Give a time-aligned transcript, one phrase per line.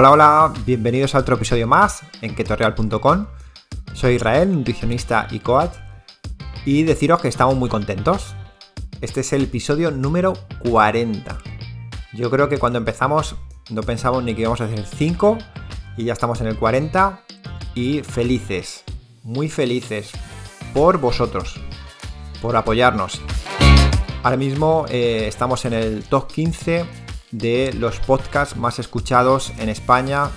[0.00, 3.26] Hola, hola, bienvenidos a otro episodio más en ketorreal.com.
[3.92, 5.72] Soy Israel, nutricionista y coach,
[6.64, 8.34] y deciros que estamos muy contentos.
[9.02, 11.36] Este es el episodio número 40.
[12.14, 13.36] Yo creo que cuando empezamos
[13.68, 15.36] no pensamos ni que íbamos a hacer 5
[15.98, 17.20] y ya estamos en el 40
[17.74, 18.84] y felices,
[19.22, 20.12] muy felices
[20.72, 21.60] por vosotros,
[22.40, 23.20] por apoyarnos.
[24.22, 26.86] Ahora mismo eh, estamos en el top 15
[27.30, 30.30] de los podcasts más escuchados en España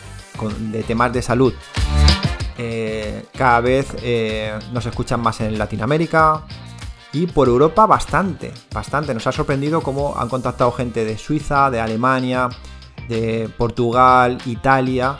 [0.71, 1.53] de temas de salud.
[2.57, 6.43] Eh, cada vez eh, nos escuchan más en Latinoamérica
[7.11, 9.13] y por Europa bastante, bastante.
[9.13, 12.49] Nos ha sorprendido cómo han contactado gente de Suiza, de Alemania,
[13.07, 15.17] de Portugal, Italia.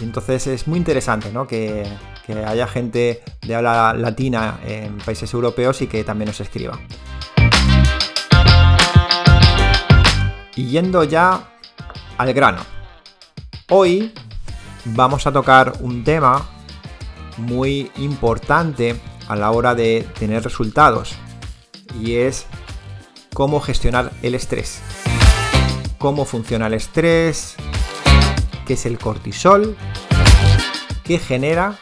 [0.00, 1.46] entonces es muy interesante ¿no?
[1.46, 1.84] que,
[2.26, 6.78] que haya gente de habla latina en países europeos y que también nos escriba.
[10.54, 11.48] Y yendo ya
[12.18, 12.60] al grano.
[13.70, 14.12] Hoy
[14.84, 16.46] vamos a tocar un tema
[17.38, 21.14] muy importante a la hora de tener resultados
[21.98, 22.46] y es
[23.32, 24.80] cómo gestionar el estrés.
[25.98, 27.54] Cómo funciona el estrés,
[28.66, 29.76] qué es el cortisol,
[31.04, 31.78] qué genera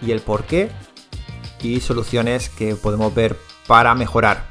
[0.00, 0.70] y el por qué
[1.62, 3.36] y soluciones que podemos ver
[3.66, 4.46] para mejorar.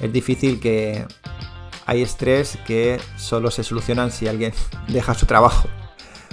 [0.00, 1.06] Es difícil que
[1.86, 4.52] hay estrés que solo se solucionan si alguien
[4.88, 5.68] deja su trabajo.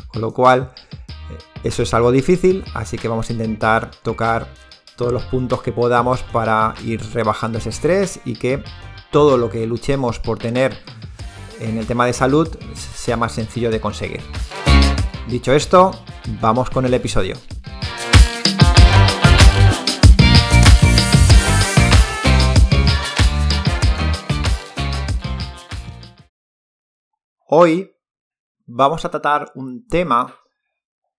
[0.08, 0.74] Con lo cual,
[1.30, 4.48] eh, eso es algo difícil, así que vamos a intentar tocar
[4.96, 8.64] todos los puntos que podamos para ir rebajando ese estrés y que
[9.10, 10.78] todo lo que luchemos por tener
[11.60, 14.22] en el tema de salud sea más sencillo de conseguir.
[15.28, 15.92] Dicho esto,
[16.42, 17.36] vamos con el episodio.
[27.54, 27.98] Hoy
[28.66, 30.40] vamos a tratar un tema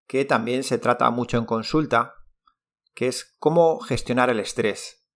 [0.06, 2.14] que también se trata mucho en consulta,
[2.94, 5.06] que es cómo gestionar el estrés,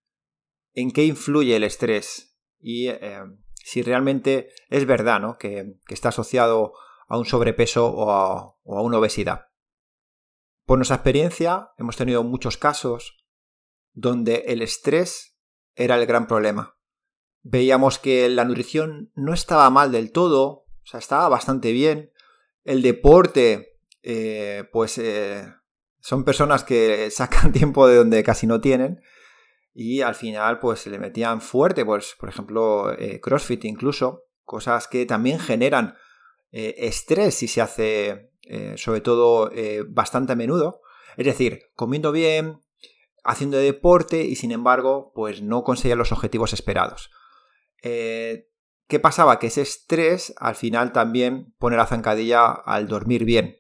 [0.75, 3.23] en qué influye el estrés y eh,
[3.55, 5.39] si realmente es verdad ¿no?
[5.39, 6.75] que, está asociado
[7.09, 9.47] a un sobrepeso o a, o a una obesidad.
[10.67, 13.25] Por nuestra experiencia hemos tenido muchos casos
[13.95, 15.41] donde el estrés
[15.77, 16.77] era el gran problema.
[17.41, 22.13] Veíamos que la nutrición no estaba mal del todo, o sea, estaba bastante bien.
[22.63, 25.45] El deporte, eh, pues eh,
[25.99, 29.03] son personas que sacan tiempo de donde casi no tienen.
[29.75, 34.23] Y al final, pues se le metían fuerte, pues, por ejemplo, eh, CrossFit incluso.
[34.45, 35.97] Cosas que también generan
[36.53, 38.31] estrés si se hace,
[38.77, 39.51] sobre todo,
[39.89, 40.81] bastante a menudo.
[41.17, 42.61] Es decir, comiendo bien,
[43.25, 47.11] haciendo deporte y sin embargo, pues no conseguían los objetivos esperados.
[48.89, 49.39] ¿Qué pasaba?
[49.39, 53.57] Que ese estrés al final también pone la zancadilla al dormir bien.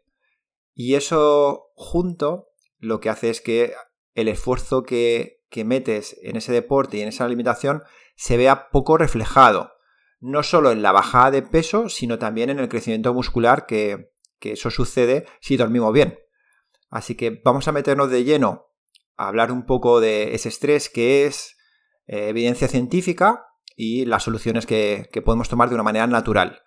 [0.75, 3.75] Y eso junto lo que hace es que
[4.15, 7.82] el esfuerzo que, que metes en ese deporte y en esa alimentación
[8.15, 9.72] se vea poco reflejado.
[10.20, 14.53] No solo en la bajada de peso, sino también en el crecimiento muscular que, que
[14.53, 16.19] eso sucede si dormimos bien.
[16.88, 18.69] Así que vamos a meternos de lleno
[19.16, 21.56] a hablar un poco de ese estrés que es
[22.06, 26.62] eh, evidencia científica y las soluciones que, podemos tomar de una manera natural.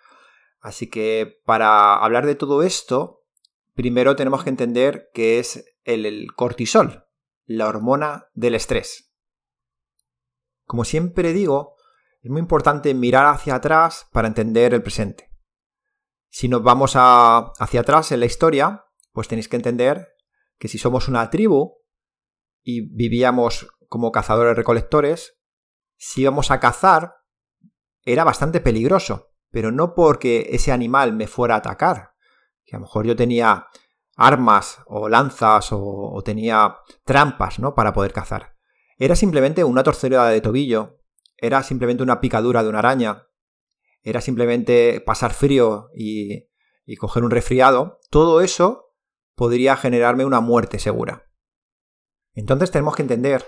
[0.62, 3.26] Así que para hablar de todo esto,
[3.74, 7.08] primero tenemos que entender qué es el, cortisol,
[7.46, 9.12] la hormona del estrés.
[10.66, 11.76] Como siempre digo,
[12.22, 15.32] es muy importante mirar hacia atrás para entender el presente.
[16.30, 20.10] Si nos vamos hacia atrás en la historia, pues tenéis que entender
[20.60, 21.80] que si somos una tribu
[22.62, 25.39] y vivíamos como cazadores recolectores,
[26.00, 27.18] si íbamos a cazar,
[28.04, 32.14] era bastante peligroso, pero no porque ese animal me fuera a atacar,
[32.66, 33.68] que a lo mejor yo tenía
[34.16, 37.76] armas o lanzas o, tenía trampas, ¿no?
[37.76, 38.56] Para poder cazar.
[38.98, 41.02] Era simplemente una torcedura de tobillo,
[41.38, 43.28] era simplemente una picadura de una araña,
[44.02, 46.48] era simplemente pasar frío y,
[46.86, 48.00] y coger un resfriado.
[48.10, 48.94] Todo eso
[49.36, 51.30] podría generarme una muerte segura.
[52.34, 53.46] Entonces tenemos que entender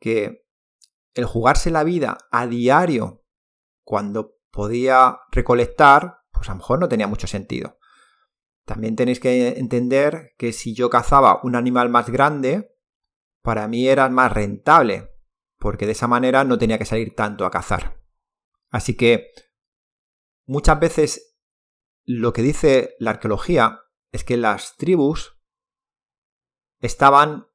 [0.00, 0.45] que
[1.16, 3.24] el jugarse la vida a diario
[3.84, 7.78] cuando podía recolectar, pues a lo mejor no tenía mucho sentido.
[8.66, 12.76] También tenéis que entender que si yo cazaba un animal más grande,
[13.42, 15.10] para mí era más rentable,
[15.58, 17.98] porque de esa manera no tenía que salir tanto a cazar.
[18.70, 19.30] Así que
[20.44, 21.38] muchas veces
[22.04, 23.80] lo que dice la arqueología
[24.12, 25.40] es que las tribus
[26.80, 27.46] estaban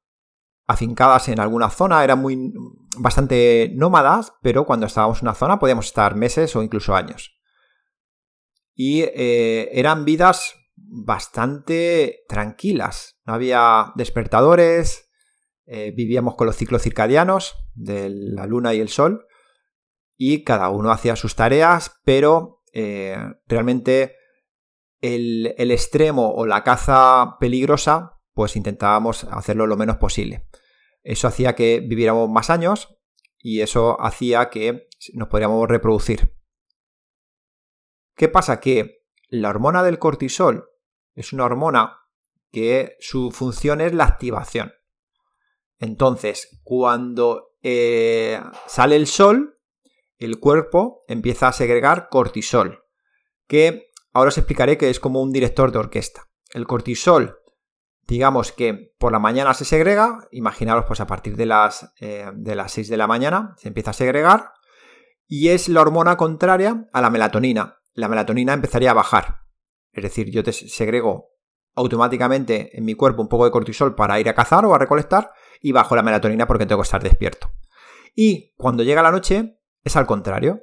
[0.66, 2.52] afincadas en alguna zona, eran muy
[2.98, 7.38] bastante nómadas, pero cuando estábamos en una zona podíamos estar meses o incluso años.
[8.74, 13.18] Y eh, eran vidas bastante tranquilas.
[13.26, 15.10] No había despertadores,
[15.66, 19.26] eh, vivíamos con los ciclos circadianos de la luna y el sol
[20.16, 23.16] y cada uno hacía sus tareas, pero eh,
[23.46, 24.16] realmente
[25.00, 30.46] el, el extremo o la caza peligrosa, pues intentábamos hacerlo lo menos posible.
[31.02, 32.96] Eso hacía que viviéramos más años
[33.38, 36.34] y eso hacía que nos podríamos reproducir.
[38.14, 38.60] ¿Qué pasa?
[38.60, 40.68] Que la hormona del cortisol
[41.14, 41.98] es una hormona
[42.50, 44.72] que su función es la activación.
[45.78, 49.58] Entonces, cuando eh, sale el sol,
[50.18, 52.84] el cuerpo empieza a segregar cortisol,
[53.48, 56.28] que ahora os explicaré que es como un director de orquesta.
[56.52, 57.41] El cortisol,
[58.06, 62.54] digamos que por la mañana se segrega, imaginaros pues a partir de las, eh, de
[62.54, 64.52] las 6 de la mañana se empieza a segregar,
[65.26, 67.78] y es la hormona contraria a la melatonina.
[67.94, 69.40] La melatonina empezaría a bajar.
[69.92, 71.30] Es decir, yo te segrego
[71.74, 75.32] automáticamente en mi cuerpo un poco de cortisol para ir a cazar o a recolectar
[75.60, 77.50] y bajo la melatonina porque tengo que estar despierto.
[78.14, 80.62] Y cuando llega la noche es al contrario.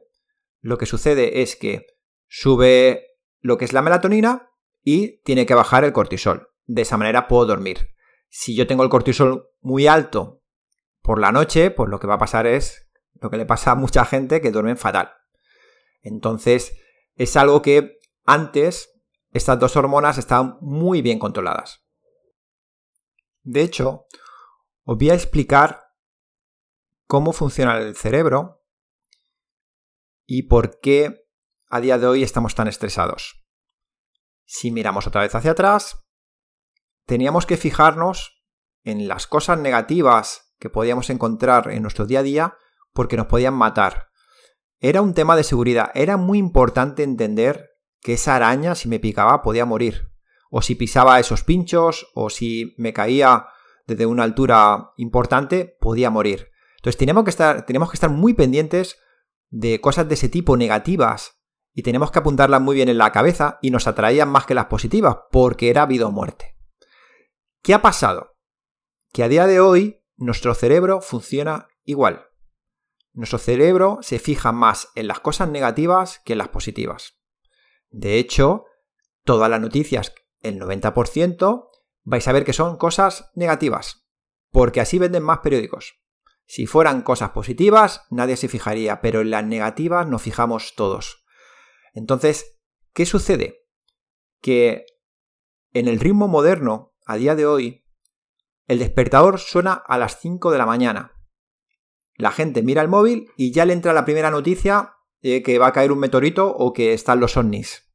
[0.61, 1.87] Lo que sucede es que
[2.27, 3.07] sube
[3.39, 4.51] lo que es la melatonina
[4.83, 6.49] y tiene que bajar el cortisol.
[6.69, 7.95] De esa manera puedo dormir.
[8.29, 10.43] Si yo tengo el cortisol muy alto
[11.01, 13.75] por la noche, pues lo que va a pasar es lo que le pasa a
[13.75, 15.11] mucha gente que duermen fatal.
[16.03, 16.77] Entonces,
[17.15, 19.01] es algo que antes
[19.31, 21.83] estas dos hormonas estaban muy bien controladas.
[23.41, 24.05] De hecho,
[24.83, 25.87] os voy a explicar
[27.07, 28.63] cómo funciona el cerebro
[30.27, 31.27] y por qué
[31.67, 33.43] a día de hoy estamos tan estresados.
[34.45, 36.05] Si miramos otra vez hacia atrás,
[37.09, 38.45] teníamos que fijarnos
[38.83, 42.57] en las cosas negativas que podíamos encontrar en nuestro día a día
[42.93, 44.09] porque nos podían matar.
[44.79, 49.41] Era un tema de seguridad, era muy importante entender que esa araña si me picaba
[49.41, 50.11] podía morir.
[50.51, 53.47] O si pisaba esos pinchos, o si me caía
[53.87, 56.51] desde una altura importante, podía morir.
[56.77, 58.99] Entonces tenemos que estar, tenemos que estar muy pendientes
[59.49, 61.41] de cosas de ese tipo negativas
[61.73, 64.65] y tenemos que apuntarlas muy bien en la cabeza y nos atraían más que las
[64.65, 66.58] positivas porque era vida o muerte.
[67.61, 68.37] ¿Qué ha pasado?
[69.11, 72.27] Que a día de hoy nuestro cerebro funciona igual.
[73.11, 77.19] Nuestro cerebro se fija más en las cosas negativas que en las positivas.
[77.89, 78.65] De hecho,
[79.25, 81.67] todas las noticias, el 90%,
[82.03, 84.07] vais a ver que son cosas negativas,
[84.51, 85.99] porque así venden más periódicos.
[86.45, 91.25] Si fueran cosas positivas, nadie se fijaría, pero en las negativas nos fijamos todos.
[91.93, 92.59] Entonces,
[92.93, 93.67] ¿qué sucede?
[94.41, 94.85] Que
[95.73, 97.83] en el ritmo moderno, a día de hoy,
[98.67, 101.19] el despertador suena a las 5 de la mañana.
[102.17, 105.67] La gente mira el móvil y ya le entra la primera noticia eh, que va
[105.67, 107.89] a caer un meteorito o que están los ovnis.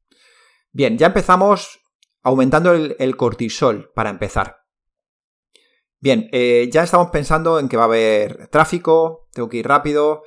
[0.73, 1.79] Bien, ya empezamos
[2.23, 4.57] aumentando el, cortisol para empezar.
[6.01, 10.23] Bien, eh, ya estamos pensando en que va a haber tráfico, tengo que ir rápido,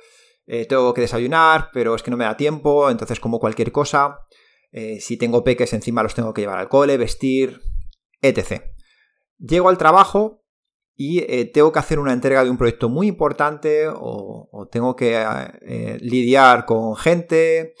[0.47, 4.25] eh, tengo que desayunar, pero es que no me da tiempo, entonces como cualquier cosa,
[4.99, 7.59] si tengo peques encima los tengo que llevar al cole, vestir,
[8.21, 8.63] etc.
[9.39, 10.43] Llego al trabajo
[11.01, 15.15] y eh, tengo que hacer una entrega de un proyecto muy importante o, tengo que
[15.61, 17.73] eh, lidiar con gente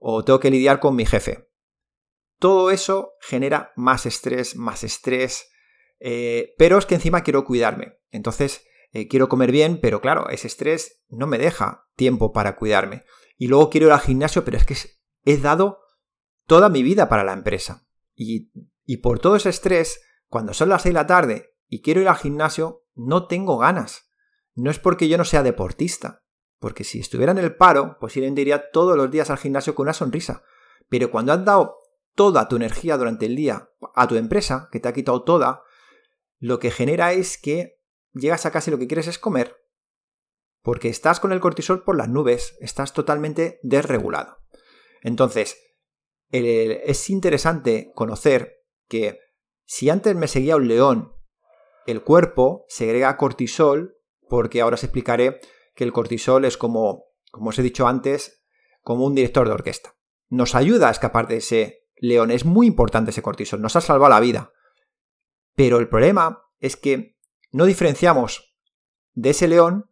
[0.00, 1.48] o tengo que lidiar con mi jefe.
[2.40, 5.52] Todo eso genera más estrés, más estrés,
[6.00, 8.00] eh, pero es que encima quiero cuidarme.
[8.10, 8.66] Entonces
[9.08, 13.04] quiero comer bien, pero claro, ese estrés no me deja tiempo para cuidarme.
[13.36, 14.76] Y luego quiero ir al gimnasio, pero es que
[15.24, 15.78] he dado
[16.46, 17.86] toda mi vida para la empresa.
[18.16, 20.00] Y por todo ese estrés,
[20.34, 24.10] cuando son las 6 de la tarde y quiero ir al gimnasio, no tengo ganas.
[24.56, 26.24] No es porque yo no sea deportista,
[26.58, 29.92] porque si estuviera en el paro, posiblemente iría todos los días al gimnasio con una
[29.92, 30.42] sonrisa.
[30.88, 31.76] Pero cuando has dado
[32.16, 35.62] toda tu energía durante el día a tu empresa, que te ha quitado toda,
[36.40, 37.80] lo que genera es que
[38.12, 39.56] llegas a casa y lo que quieres es comer.
[40.62, 44.38] Porque estás con el cortisol por las nubes, estás totalmente desregulado.
[45.00, 45.60] Entonces,
[46.32, 49.22] es interesante conocer que
[49.64, 51.14] si antes me seguía un león
[51.86, 53.96] el cuerpo segrega cortisol,
[54.28, 55.40] porque ahora os explicaré
[55.74, 58.42] que el cortisol es como, como os he dicho antes,
[58.82, 59.94] como un director de orquesta.
[60.28, 64.10] Nos ayuda a escapar de ese león, es muy importante ese cortisol, nos ha salvado
[64.10, 64.52] la vida.
[65.54, 67.16] Pero el problema es que
[67.52, 68.56] no diferenciamos
[69.12, 69.90] de ese león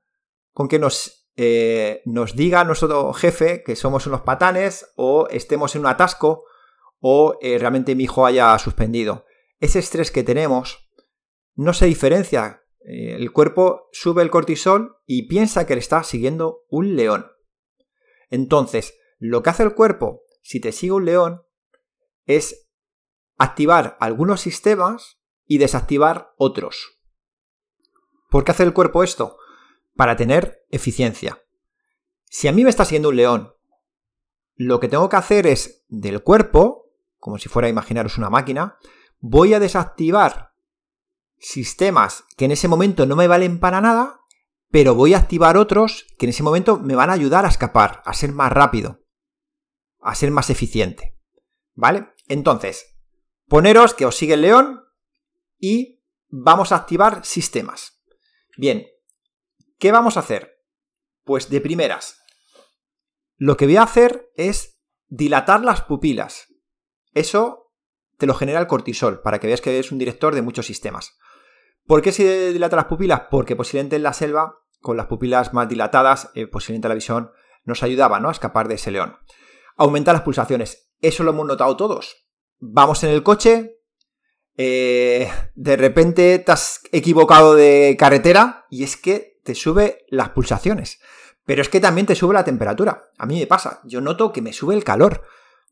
[0.53, 5.83] con que nos, eh, nos diga nuestro jefe que somos unos patanes o estemos en
[5.83, 6.45] un atasco
[7.01, 9.25] o eh, realmente mi hijo haya suspendido.
[9.63, 10.91] Ese estrés que tenemos
[11.55, 12.65] no se diferencia.
[12.81, 17.31] Eh, el cuerpo sube el cortisol y piensa que le está siguiendo un león.
[18.29, 21.45] Entonces, lo que hace el cuerpo, si te sigue un león,
[22.27, 22.73] es
[23.39, 26.99] activar algunos sistemas y desactivar otros.
[28.31, 29.37] ¿Por qué hace el cuerpo esto?
[29.95, 31.41] Para tener eficiencia.
[32.25, 33.55] Si a mí me está siguiendo un león,
[34.57, 38.77] lo que tengo que hacer es del cuerpo, como si fuera imaginaros una máquina,
[39.23, 40.53] voy a desactivar
[41.39, 44.21] sistemas que en ese momento no me valen para nada,
[44.71, 48.03] pero voy a activar otros que en ese momento me van a ayudar a escapar,
[48.05, 49.01] a ser más rápido,
[50.01, 51.17] a ser más eficiente.
[51.75, 52.09] ¿Vale?
[52.29, 52.97] Entonces,
[53.49, 54.83] poneros que os sigue el león
[55.59, 58.03] y vamos a activar sistemas.
[58.57, 58.87] Bien,
[59.79, 60.53] ¿qué vamos a hacer?
[61.25, 62.21] Pues de primeras,
[63.37, 66.49] lo que voy a hacer es dilatar las pupilas.
[67.15, 67.62] Eso
[68.27, 71.19] lo genera el cortisol, para que veas que es un director de muchos sistemas.
[71.87, 73.23] ¿Por qué se dilata las pupilas?
[73.31, 77.33] Porque posiblemente en la selva, con las pupilas más dilatadas, eh, posiblemente la visión
[77.65, 78.29] nos ayudaba ¿no?
[78.29, 79.17] a escapar de ese león.
[79.77, 80.93] Aumenta las pulsaciones.
[81.01, 82.29] Eso lo hemos notado todos.
[82.59, 83.83] Vamos en el coche,
[84.57, 91.01] eh, de repente te has equivocado de carretera y es que te sube las pulsaciones.
[91.45, 93.11] Pero es que también te sube la temperatura.
[93.19, 93.81] A mí me pasa.
[93.85, 95.23] Yo noto que me sube el calor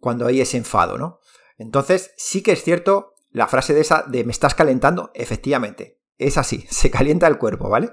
[0.00, 1.20] cuando hay ese enfado, ¿no?
[1.60, 6.00] Entonces, sí que es cierto la frase de esa de me estás calentando, efectivamente.
[6.16, 7.92] Es así, se calienta el cuerpo, ¿vale?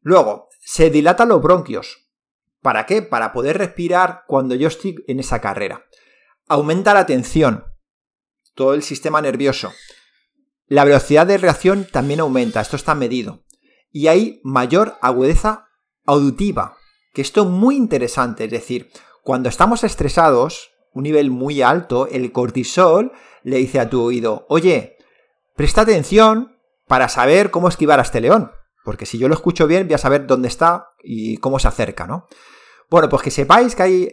[0.00, 2.08] Luego, se dilatan los bronquios.
[2.62, 3.02] ¿Para qué?
[3.02, 5.86] Para poder respirar cuando yo estoy en esa carrera.
[6.48, 7.64] Aumenta la tensión,
[8.56, 9.72] todo el sistema nervioso.
[10.66, 13.44] La velocidad de reacción también aumenta, esto está medido.
[13.92, 15.68] Y hay mayor agudeza
[16.06, 16.76] auditiva,
[17.14, 18.90] que esto es muy interesante, es decir,
[19.22, 23.12] cuando estamos estresados, un nivel muy alto, el cortisol
[23.42, 24.96] le dice a tu oído, oye,
[25.54, 28.50] presta atención para saber cómo esquivar a este león,
[28.82, 32.06] porque si yo lo escucho bien voy a saber dónde está y cómo se acerca,
[32.06, 32.26] ¿no?
[32.88, 34.08] Bueno, pues que sepáis que hay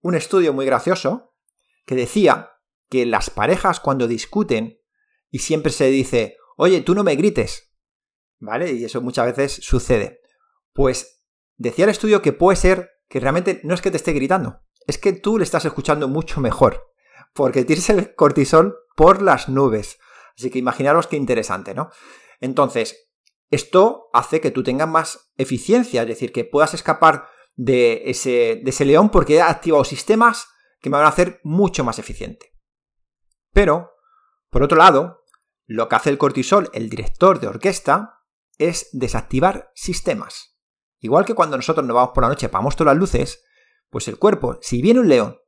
[0.00, 1.32] un estudio muy gracioso
[1.84, 2.50] que decía
[2.90, 4.80] que las parejas cuando discuten
[5.30, 7.72] y siempre se dice, oye, tú no me grites.
[8.40, 8.72] ¿Vale?
[8.72, 10.20] Y eso muchas veces sucede.
[10.72, 11.22] Pues
[11.56, 14.98] decía el estudio que puede ser que realmente no es que te esté gritando, es
[14.98, 16.92] que tú le estás escuchando mucho mejor,
[17.34, 19.98] porque tienes el cortisol por las nubes.
[20.36, 21.90] Así que imaginaros qué interesante, ¿no?
[22.40, 23.10] Entonces,
[23.50, 29.10] esto hace que tú tengas más eficiencia, es decir, que puedas escapar de ese, león
[29.10, 30.48] porque he activado sistemas
[30.80, 32.52] que me van a hacer mucho más eficiente.
[33.52, 33.92] Pero
[34.50, 35.24] por otro lado,
[35.66, 38.20] lo que hace el cortisol, el director de orquesta,
[38.58, 40.56] es desactivar sistemas.
[41.00, 43.44] Igual que cuando nosotros nos vamos por la noche, apagamos todas las luces,
[43.90, 45.38] pues el cuerpo, si viene un león,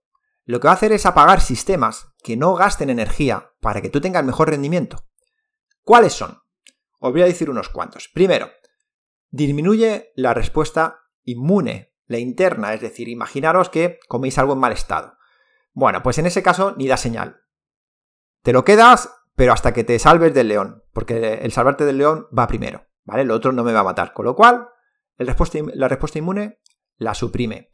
[0.44, 4.00] lo que va a hacer es apagar sistemas que no gasten energía para que tú
[4.00, 5.04] tengas mejor rendimiento.
[5.82, 6.38] ¿Cuáles son?
[7.00, 8.08] Os voy a decir unos cuantos.
[8.08, 8.50] Primero,
[9.30, 15.18] disminuye la respuesta inmune, la interna, es decir, imaginaros que coméis algo en mal estado.
[15.72, 17.42] Bueno, pues en ese caso ni da señal.
[18.42, 22.26] Te lo quedas, pero hasta que te salves del león, porque el salvarte del león
[22.36, 23.22] va primero, ¿vale?
[23.22, 24.14] El otro no me va a matar.
[24.14, 24.68] Con lo cual,
[25.18, 26.58] la respuesta inmune
[26.96, 27.70] la suprime.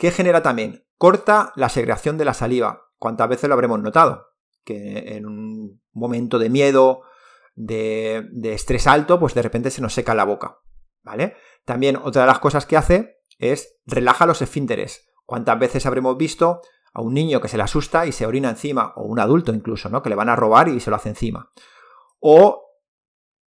[0.00, 0.86] ¿Qué genera también?
[0.96, 2.86] Corta la segregación de la saliva.
[2.96, 4.28] ¿Cuántas veces lo habremos notado?
[4.64, 7.02] Que en un momento de miedo,
[7.54, 10.56] de, de estrés alto, pues de repente se nos seca la boca,
[11.02, 11.36] ¿vale?
[11.66, 15.06] También otra de las cosas que hace es relaja los esfínteres.
[15.26, 16.62] ¿Cuántas veces habremos visto
[16.94, 19.90] a un niño que se le asusta y se orina encima, o un adulto incluso,
[19.90, 20.02] ¿no?
[20.02, 21.50] Que le van a robar y se lo hace encima.
[22.20, 22.64] O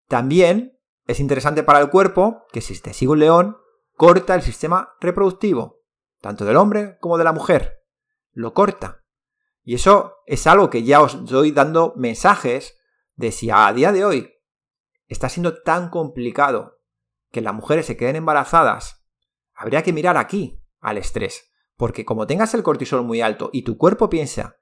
[0.08, 3.58] también es interesante para el cuerpo que si te sigue un león,
[3.96, 5.83] corta el sistema reproductivo,
[6.24, 7.84] tanto del hombre como de la mujer.
[8.32, 9.04] Lo corta.
[9.62, 12.80] Y eso es algo que ya os doy dando mensajes
[13.16, 14.34] de si a día de hoy
[15.08, 16.80] está siendo tan complicado
[17.30, 19.06] que las mujeres se queden embarazadas,
[19.54, 21.52] habría que mirar aquí al estrés.
[21.76, 24.56] Porque como tengas el cortisol muy alto y tu cuerpo piensa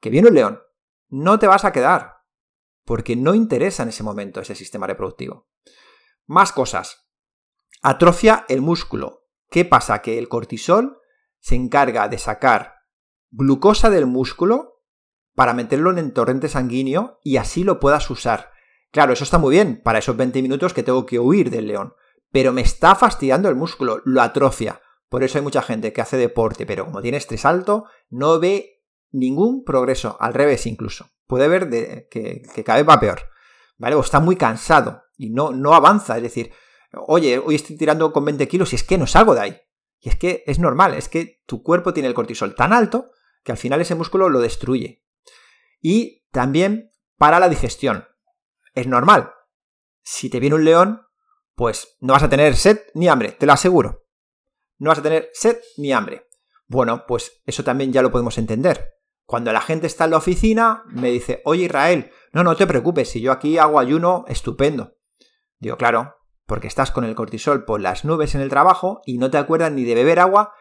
[0.00, 0.60] que viene un león,
[1.06, 2.14] no te vas a quedar.
[2.84, 5.48] Porque no interesa en ese momento ese sistema reproductivo.
[6.26, 7.08] Más cosas.
[7.80, 9.25] Atrofia el músculo.
[9.50, 10.02] ¿Qué pasa?
[10.02, 10.98] Que el cortisol
[11.38, 12.74] se encarga de sacar
[13.30, 14.82] glucosa del músculo
[15.34, 18.50] para meterlo en el torrente sanguíneo y así lo puedas usar.
[18.90, 21.94] Claro, eso está muy bien para esos 20 minutos que tengo que huir del león,
[22.32, 24.80] pero me está fastidiando el músculo, lo atrofia.
[25.08, 28.82] Por eso hay mucha gente que hace deporte, pero como tiene estrés alto, no ve
[29.12, 31.10] ningún progreso, al revés incluso.
[31.26, 31.68] Puede ver
[32.08, 33.20] que, cada vez va peor,
[33.78, 33.94] ¿vale?
[33.94, 36.52] O está muy cansado y no, no avanza, es decir,
[37.06, 39.60] oye, hoy estoy tirando con 20 kilos y es que no salgo de ahí.
[40.00, 43.10] Y es que es normal, es que tu cuerpo tiene el cortisol tan alto
[43.42, 45.04] que al final ese músculo lo destruye.
[45.80, 48.06] Y también para la digestión.
[48.74, 49.32] Es normal.
[50.02, 51.02] Si te viene un león,
[51.54, 54.06] pues no vas a tener sed ni hambre, te lo aseguro
[54.78, 56.28] no vas a tener sed ni hambre.
[56.68, 58.92] Bueno, pues eso también ya lo podemos entender,
[59.24, 63.10] Cuando la gente está en la oficina, me dice, oye Israel, no, no te preocupes,
[63.10, 64.94] si yo aquí hago ayuno, estupendo.
[65.58, 66.14] Digo, claro,
[66.46, 69.72] porque estás con el cortisol por las nubes en el trabajo y no te acuerdas
[69.72, 70.54] ni de beber agua,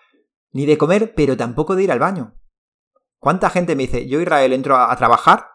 [0.51, 2.35] ni de comer, pero tampoco de ir al baño.
[3.19, 5.47] ¿Cuánta gente me dice, yo Israel entro a, trabajar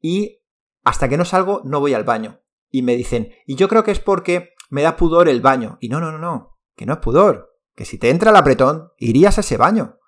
[0.00, 0.42] y
[0.84, 2.40] hasta que no salgo no voy al baño?
[2.70, 5.78] Y me dicen, y yo creo que es porque me da pudor el baño.
[5.80, 8.92] Y no, no, no, no, que no es pudor, que si te entra el apretón,
[8.98, 9.98] irías a ese baño.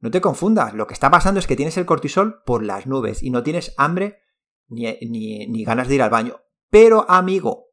[0.00, 3.22] No te confundas, lo que está pasando es que tienes el cortisol por las nubes
[3.22, 4.18] y no tienes hambre
[4.68, 4.84] ni,
[5.48, 6.40] ni, ganas de ir al baño.
[6.70, 7.63] Pero, amigo,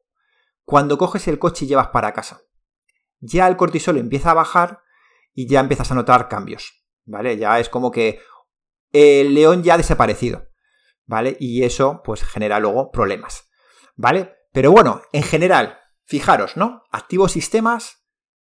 [0.72, 2.40] cuando coges el coche y llevas para casa,
[3.20, 4.80] ya el cortisol empieza a bajar
[5.34, 7.36] y ya empiezas a notar cambios, ¿vale?
[7.36, 8.20] Ya es como que
[8.90, 10.48] el león ya ha desaparecido,
[11.04, 11.36] ¿vale?
[11.38, 13.50] Y eso pues genera luego problemas,
[13.96, 14.34] ¿vale?
[14.50, 16.84] Pero bueno, en general, fijaros, ¿no?
[16.90, 18.06] Activo sistemas,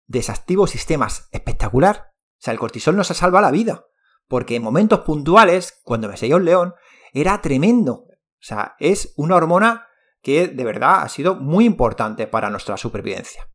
[0.08, 2.10] desactivo sistemas, espectacular.
[2.10, 3.84] O sea, el cortisol nos ha salvado la vida.
[4.26, 6.75] Porque en momentos puntuales, cuando me seguía un león,
[7.12, 7.92] era tremendo.
[7.92, 9.88] O sea, es una hormona
[10.28, 13.49] que de verdad ha sido muy importante para nuestra supervivencia.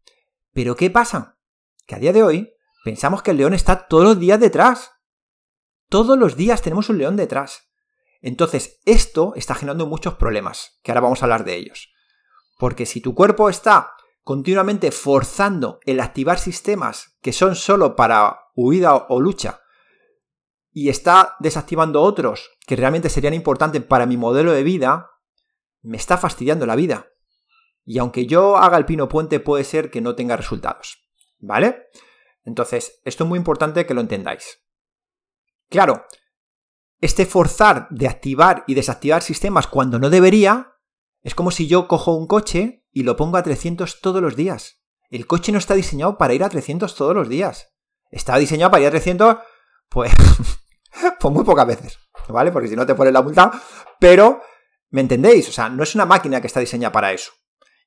[0.53, 1.38] Pero ¿qué pasa?
[1.86, 2.51] Que a día de hoy
[2.84, 4.89] pensamos que el león está todos los días detrás.
[5.88, 7.70] Todos los días tenemos un león detrás.
[8.22, 11.94] Entonces, esto está generando muchos problemas, que ahora vamos a hablar de ellos.
[12.58, 13.92] Porque si tu cuerpo está
[14.24, 19.62] continuamente forzando el activar sistemas que son solo para huida o lucha
[20.72, 25.12] y está desactivando otros que realmente serían importantes para mi modelo de vida,
[25.84, 27.08] me está fastidiando la vida.
[27.86, 30.98] Y aunque yo haga el pino puente, puede ser que no tenga resultados.
[31.40, 31.90] ¿Vale?
[32.46, 34.62] Entonces, esto es muy importante que lo entendáis.
[35.70, 36.06] Claro,
[37.00, 40.77] este forzar de activar y desactivar sistemas cuando no debería,
[41.22, 44.81] es como si yo cojo un coche y lo pongo a 300 todos los días.
[45.10, 47.74] El coche no está diseñado para ir a 300 todos los días.
[48.10, 49.38] Está diseñado para ir a 300,
[49.90, 50.12] pues,
[51.20, 52.51] pues muy pocas veces, ¿vale?
[52.51, 53.51] Porque si no te pones la multa.
[54.00, 54.42] Pero,
[54.94, 55.50] ¿me entendéis?
[55.50, 57.34] O sea, no es una máquina que está diseñada para eso.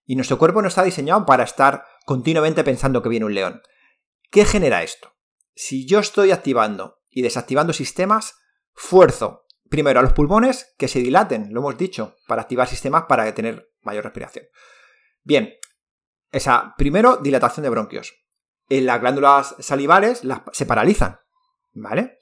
[0.05, 3.63] Y nuestro cuerpo no está diseñado para estar continuamente pensando que viene un león.
[4.31, 5.15] ¿Qué genera esto?
[5.55, 8.35] Si yo estoy activando y desactivando sistemas,
[8.75, 13.33] fuerzo primero a los pulmones que se dilaten, lo hemos dicho, para activar sistemas para
[13.35, 14.47] tener mayor respiración.
[15.23, 15.55] Bien,
[16.33, 18.15] esa primero dilatación de bronquios
[18.69, 21.21] en las glándulas salivares se paralizan,
[21.73, 22.19] ¿vale?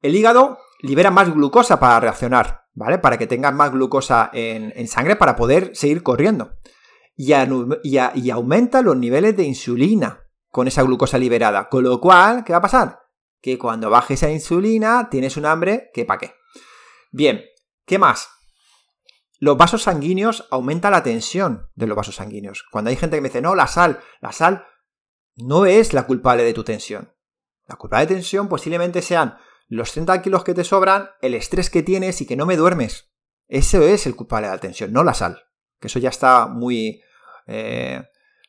[0.00, 2.98] El hígado libera más glucosa para reaccionar, ¿vale?
[2.98, 6.56] Para que tengas más glucosa en, sangre para poder seguir corriendo.
[7.16, 11.68] Y, aumenta los niveles de insulina con esa glucosa liberada.
[11.68, 12.98] Con lo cual, ¿qué va a pasar?
[13.40, 16.34] Que cuando baje esa insulina tienes un hambre que pa' qué.
[17.12, 17.42] Bien,
[17.86, 18.28] ¿qué más?
[19.38, 22.64] Los vasos sanguíneos aumenta la tensión de los vasos sanguíneos.
[22.70, 24.66] Cuando hay gente que me dice, no, la sal, la sal
[25.36, 27.12] no es la culpable de tu tensión.
[27.66, 29.36] La culpable de tensión posiblemente sean
[29.74, 33.10] los 30 kilos que te sobran, el estrés que tienes y que no me duermes.
[33.48, 35.42] Eso es el culpable de la tensión, no la sal.
[35.80, 37.02] Que eso ya está muy...
[37.46, 38.02] Eh,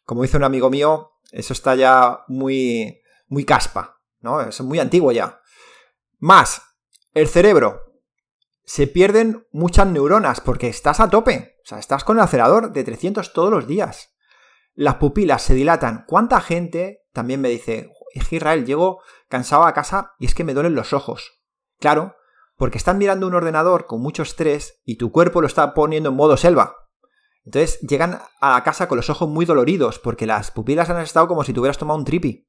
[0.05, 3.01] como dice un amigo mío, eso está ya muy...
[3.27, 4.41] muy caspa, ¿no?
[4.41, 5.39] Es muy antiguo ya.
[6.19, 6.61] Más,
[7.13, 7.81] el cerebro.
[8.65, 11.57] Se pierden muchas neuronas porque estás a tope.
[11.63, 14.13] O sea, estás con el acelerador de 300 todos los días
[14.75, 16.05] las pupilas se dilatan.
[16.07, 20.75] ¿Cuánta gente también me dice, Israel, llego cansado a casa y es que me duelen
[20.75, 21.41] los ojos?
[21.79, 22.15] Claro,
[22.55, 26.15] porque están mirando un ordenador con mucho estrés y tu cuerpo lo está poniendo en
[26.15, 26.75] modo selva.
[27.45, 31.27] Entonces llegan a la casa con los ojos muy doloridos porque las pupilas han estado
[31.27, 32.47] como si tuvieras tomado un tripi.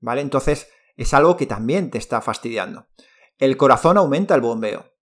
[0.00, 0.20] ¿Vale?
[0.20, 2.86] Entonces es algo que también te está fastidiando.
[3.38, 4.92] El corazón aumenta el bombeo.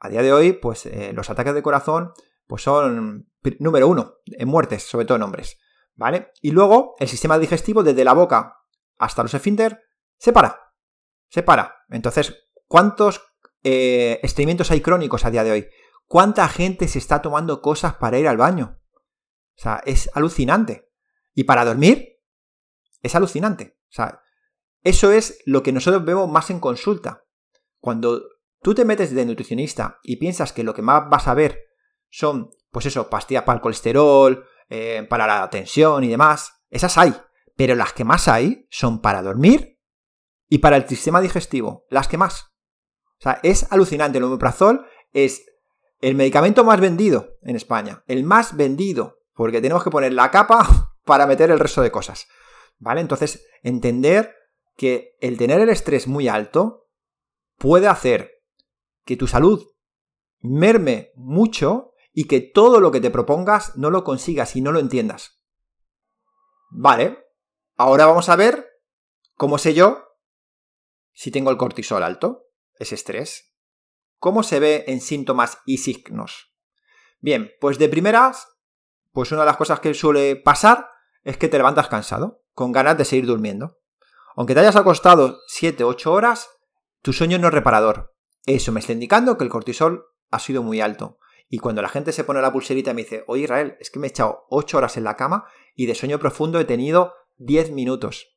[0.00, 2.12] A día de hoy, pues eh, los ataques de corazón
[2.46, 3.28] pues son
[3.58, 5.58] número uno en muertes, sobre todo en hombres.
[5.94, 6.32] ¿Vale?
[6.40, 8.61] Y luego el sistema digestivo desde la boca
[8.98, 9.82] hasta los esfínter
[10.18, 10.72] se para.
[11.28, 11.76] Se para.
[11.88, 13.22] Entonces, ¿cuántos
[13.64, 15.68] eh, hay crónicos a día de hoy?
[16.06, 18.78] ¿Cuánta gente se está tomando cosas para ir al baño?
[19.56, 20.90] O sea, es alucinante.
[21.34, 22.20] Y para dormir,
[23.02, 23.78] es alucinante.
[23.88, 24.22] O sea,
[24.82, 27.24] eso es lo que nosotros vemos más en consulta.
[27.80, 28.22] Cuando
[28.60, 31.60] tú te metes de nutricionista y piensas que lo que más vas a ver
[32.10, 36.52] son, pues eso, pastillas para el colesterol, eh, para la tensión y demás.
[36.70, 37.14] Esas hay.
[37.56, 39.78] Pero las que más hay son para dormir
[40.48, 41.84] y para el sistema digestivo.
[41.88, 42.52] Las que más.
[43.18, 44.18] O sea, es alucinante.
[44.18, 45.44] El omeprazol es
[46.00, 48.02] el medicamento más vendido en España.
[48.06, 49.18] El más vendido.
[49.34, 52.26] Porque tenemos que poner la capa para meter el resto de cosas.
[52.78, 53.00] ¿Vale?
[53.00, 54.34] Entonces, entender
[54.76, 56.88] que el tener el estrés muy alto
[57.56, 58.32] puede hacer
[59.04, 59.66] que tu salud
[60.40, 64.80] merme mucho y que todo lo que te propongas no lo consigas y no lo
[64.80, 65.40] entiendas.
[66.70, 67.21] Vale,
[67.82, 68.68] ahora vamos a ver
[69.34, 70.04] cómo sé yo
[71.12, 72.46] si tengo el cortisol alto.
[72.78, 73.54] ese estrés?
[74.18, 76.54] ¿Cómo se ve en síntomas y signos?
[77.18, 78.46] Bien, pues de primeras,
[79.12, 80.88] pues una de las cosas que suele pasar
[81.24, 83.78] es que te levantas cansado, con ganas de seguir durmiendo.
[84.36, 86.48] Aunque te hayas acostado 7 o 8 horas,
[87.02, 88.14] tu sueño no es reparador.
[88.46, 91.18] Eso me está indicando que el cortisol ha sido muy alto.
[91.48, 93.98] Y cuando la gente se pone la pulserita y me dice, oye Israel, es que
[93.98, 97.12] me he echado 8 horas en la cama y de sueño profundo he tenido
[97.44, 98.28] 10 minutos.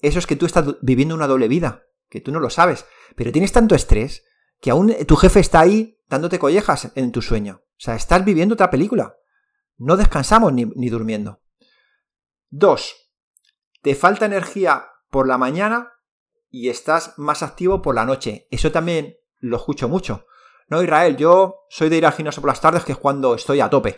[0.00, 3.32] Eso es que tú estás viviendo una doble vida, que tú no lo sabes, pero
[3.32, 4.24] tienes tanto estrés
[4.60, 7.62] que aún tu jefe está ahí dándote collejas en tu sueño.
[7.62, 9.16] O sea, estás viviendo otra película.
[9.76, 11.42] No descansamos ni, ni durmiendo.
[12.50, 13.10] Dos,
[13.82, 15.92] te falta energía por la mañana
[16.50, 18.46] y estás más activo por la noche.
[18.50, 20.26] Eso también lo escucho mucho.
[20.68, 23.60] No, Israel, yo soy de ir al gimnasio por las tardes, que es cuando estoy
[23.60, 23.96] a tope.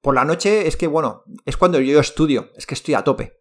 [0.00, 3.40] Por la noche es que, bueno, es cuando yo estudio, es que estoy a tope.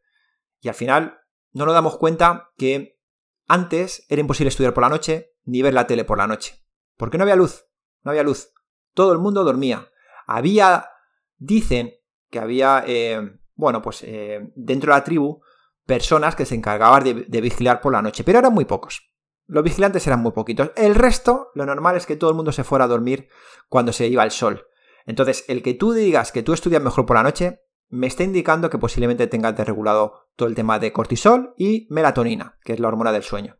[0.61, 1.19] Y al final
[1.51, 2.99] no nos damos cuenta que
[3.47, 6.63] antes era imposible estudiar por la noche ni ver la tele por la noche.
[6.97, 7.65] Porque no había luz,
[8.03, 8.53] no había luz.
[8.93, 9.89] Todo el mundo dormía.
[10.25, 10.89] Había,
[11.37, 11.93] dicen
[12.29, 15.41] que había, eh, bueno, pues eh, dentro de la tribu,
[15.85, 19.13] personas que se encargaban de vigilar por la noche, pero eran muy pocos.
[19.45, 20.71] Los vigilantes eran muy poquitos.
[20.75, 23.29] El resto, lo normal es que todo el mundo se fuera a dormir
[23.69, 24.67] cuando se iba el sol.
[25.05, 28.69] Entonces, el que tú digas que tú estudias mejor por la noche, me está indicando
[28.69, 33.11] que posiblemente tengas desregulado todo el tema de cortisol y melatonina, que es la hormona
[33.11, 33.57] del sueño.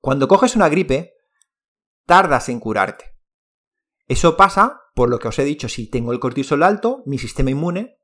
[0.00, 1.14] Cuando coges una gripe,
[2.06, 3.16] tardas en curarte.
[4.08, 7.50] Eso pasa por lo que os he dicho, si tengo el cortisol alto, mi sistema
[7.50, 8.00] inmune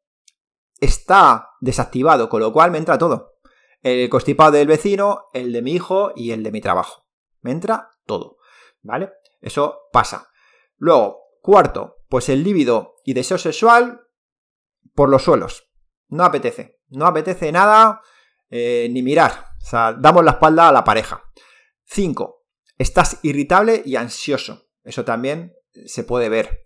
[0.78, 3.38] está desactivado, con lo cual me entra todo
[3.82, 7.06] el constipado del vecino, el de mi hijo y el de mi trabajo.
[7.40, 8.38] Me entra todo,
[8.82, 9.12] ¿vale?
[9.40, 10.30] Eso pasa.
[10.76, 14.02] Luego, cuarto, pues el líbido y deseo sexual
[14.94, 15.70] por los suelos.
[16.08, 18.00] No apetece, no apetece nada
[18.50, 19.46] eh, ni mirar.
[19.62, 21.22] O sea, damos la espalda a la pareja.
[21.84, 22.44] Cinco,
[22.76, 24.68] estás irritable y ansioso.
[24.84, 25.54] Eso también
[25.86, 26.62] se puede ver.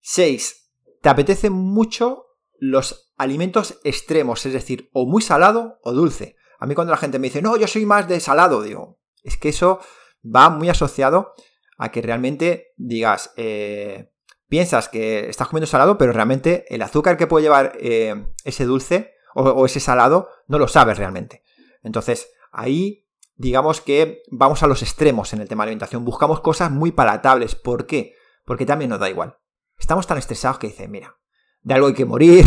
[0.00, 0.70] Seis,
[1.02, 2.26] te apetecen mucho
[2.58, 6.36] los alimentos extremos, es decir, o muy salado o dulce.
[6.58, 9.36] A mí cuando la gente me dice, no, yo soy más de salado, digo, es
[9.36, 9.80] que eso
[10.24, 11.34] va muy asociado
[11.78, 14.12] a que realmente digas, eh,
[14.48, 19.14] piensas que estás comiendo salado, pero realmente el azúcar que puede llevar eh, ese dulce
[19.34, 21.42] o, ese salado no lo sabes realmente.
[21.82, 26.04] Entonces, ahí digamos que vamos a los extremos en el tema de alimentación.
[26.04, 27.54] Buscamos cosas muy palatables.
[27.54, 28.14] ¿Por qué?
[28.44, 29.38] Porque también nos da igual.
[29.78, 31.16] Estamos tan estresados que dicen, mira,
[31.62, 32.44] de algo hay que morir,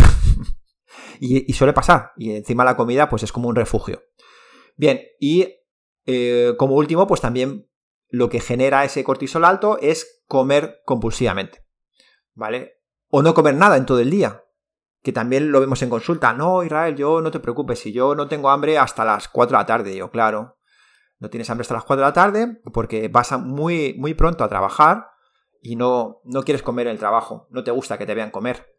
[1.19, 2.11] y, suele pasar.
[2.15, 4.03] Y encima la comida, pues es como un refugio.
[4.75, 5.47] Bien, y
[6.05, 7.69] eh, como último, pues también
[8.09, 11.65] lo que genera ese cortisol alto es comer compulsivamente.
[12.33, 12.81] ¿Vale?
[13.09, 14.43] O no comer nada en todo el día.
[15.03, 16.33] Que también lo vemos en consulta.
[16.33, 19.61] No, Israel, yo no te preocupes, si yo no tengo hambre hasta las 4 de
[19.61, 19.95] la tarde.
[19.95, 20.57] Yo, claro,
[21.19, 24.49] no tienes hambre hasta las 4 de la tarde porque vas muy, muy pronto a
[24.49, 25.09] trabajar
[25.61, 27.47] y no, no quieres comer en el trabajo.
[27.51, 28.75] No te gusta que te vean comer.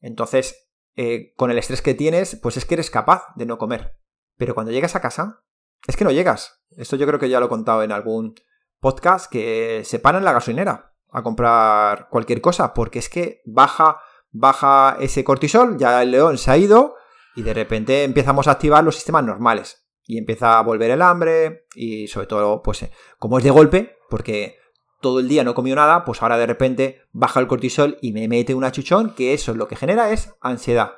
[0.00, 3.98] Entonces, eh, con el estrés que tienes, pues es que eres capaz de no comer.
[4.36, 5.42] Pero cuando llegas a casa,
[5.86, 6.62] es que no llegas.
[6.70, 8.34] Esto yo creo que ya lo he contado en algún
[8.80, 14.00] podcast, que se paran en la gasolinera a comprar cualquier cosa, porque es que baja,
[14.38, 16.96] baja ese cortisol, ya el león se ha ido
[17.34, 19.86] y de repente empezamos a activar los sistemas normales.
[20.08, 23.96] Y empieza a volver el hambre y sobre todo, pues eh, como es de golpe,
[24.08, 24.56] porque
[25.00, 28.28] todo el día no comió nada, pues ahora de repente baja el cortisol y me
[28.28, 30.92] mete un achuchón, que eso lo que genera es ansiedad.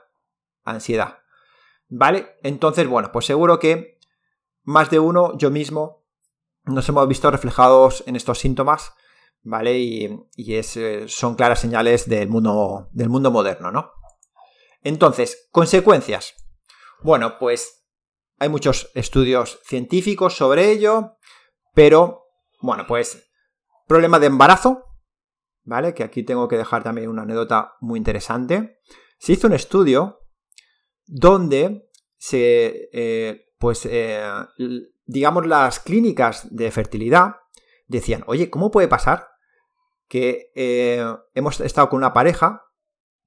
[0.64, 1.18] Ansiedad.
[1.88, 2.36] ¿Vale?
[2.42, 3.98] Entonces, bueno, pues seguro que
[4.62, 6.04] más de uno, yo mismo,
[6.64, 8.92] nos hemos visto reflejados en estos síntomas,
[9.42, 9.78] ¿vale?
[9.78, 13.92] Y, es, eh, son claras señales del mundo, del mundo moderno, ¿no?
[14.82, 16.34] Entonces, consecuencias.
[17.02, 17.86] Bueno, pues
[18.38, 21.16] hay muchos estudios científicos sobre ello,
[21.74, 22.24] pero,
[22.60, 23.28] bueno, pues
[23.88, 24.84] Problema de embarazo,
[25.64, 25.94] ¿vale?
[25.94, 28.80] Que aquí tengo que dejar también una anécdota muy interesante.
[29.18, 30.20] Se hizo un estudio
[31.06, 34.22] donde se, eh, pues, eh,
[35.06, 37.36] digamos, las clínicas de fertilidad
[37.88, 39.28] decían, oye, ¿cómo puede pasar
[40.08, 42.64] que eh, hemos estado con una pareja,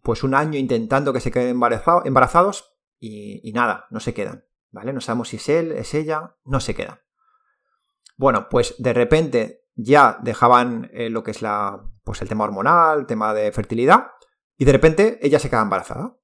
[0.01, 4.93] pues un año intentando que se queden embarazados y, nada, no se quedan, ¿vale?
[4.93, 6.99] No sabemos si es él, es ella, no se quedan.
[8.17, 12.99] Bueno, pues de repente ya dejaban eh, lo que es la, pues el tema hormonal,
[12.99, 14.11] el tema de fertilidad,
[14.57, 16.17] y de repente ella se queda embarazada.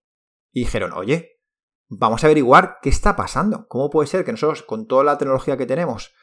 [0.51, 1.39] Y dijeron, oye,
[1.87, 3.67] vamos a averiguar qué está pasando.
[3.67, 6.13] ¿Cómo puede ser que nosotros, con toda la tecnología que tenemos,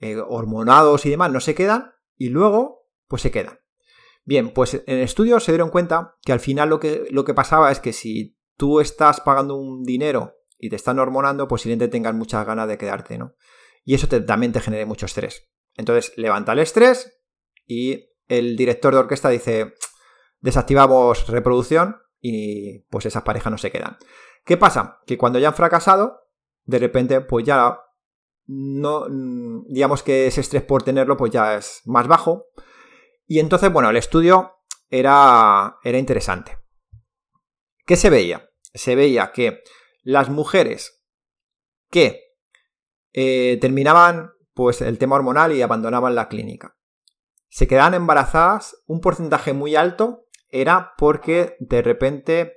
[0.00, 3.60] eh, hormonados y demás, no se quedan y luego, pues se quedan?
[4.24, 7.34] Bien, pues en el estudio se dieron cuenta que al final lo que, lo que
[7.34, 12.14] pasaba es que si tú estás pagando un dinero y te están hormonando, posiblemente tengas
[12.14, 13.34] muchas ganas de quedarte, ¿no?
[13.84, 15.50] Y eso también te genere mucho estrés.
[15.76, 17.20] Entonces levanta el estrés
[17.66, 19.74] y el director de orquesta dice,
[20.40, 23.98] desactivamos reproducción y pues esas parejas no se quedan.
[24.44, 25.00] ¿Qué pasa?
[25.06, 26.20] Que cuando ya han fracasado,
[26.64, 27.78] de repente pues ya
[28.46, 29.06] no,
[29.68, 32.46] digamos que ese estrés por tenerlo pues ya es más bajo.
[33.26, 34.56] Y entonces, bueno, el estudio
[34.90, 36.58] era, era interesante.
[37.86, 38.50] ¿Qué se veía?
[38.74, 39.62] Se veía que
[40.02, 41.02] las mujeres
[41.90, 42.20] que
[43.12, 46.76] eh, terminaban pues el tema hormonal y abandonaban la clínica.
[47.48, 52.56] Se quedaban embarazadas, un porcentaje muy alto era porque de repente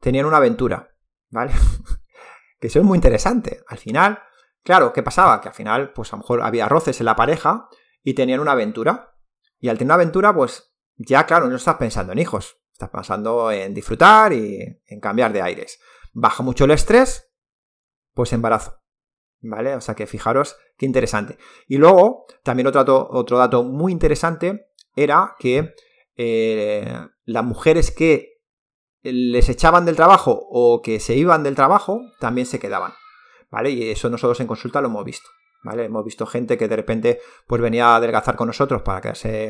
[0.00, 0.94] tenían una aventura,
[1.30, 1.52] ¿vale?
[2.60, 3.60] que eso es muy interesante.
[3.68, 4.20] Al final,
[4.62, 5.40] claro, ¿qué pasaba?
[5.40, 7.68] Que al final, pues a lo mejor había roces en la pareja
[8.02, 9.14] y tenían una aventura.
[9.58, 13.50] Y al tener una aventura, pues ya, claro, no estás pensando en hijos, estás pensando
[13.50, 15.80] en disfrutar y en cambiar de aires.
[16.12, 17.30] Baja mucho el estrés,
[18.14, 18.80] pues embarazo.
[19.44, 19.74] ¿Vale?
[19.74, 21.36] O sea que fijaros qué interesante.
[21.66, 25.74] Y luego, también otro dato, otro dato muy interesante era que
[26.16, 28.40] eh, las mujeres que
[29.02, 32.92] les echaban del trabajo o que se iban del trabajo también se quedaban.
[33.52, 33.70] ¿Vale?
[33.70, 35.28] Y eso nosotros en consulta lo hemos visto.
[35.62, 35.84] ¿Vale?
[35.84, 39.46] Hemos visto gente que de repente pues venía a adelgazar con nosotros para quedarse